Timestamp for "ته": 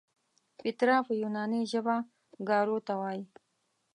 2.87-2.93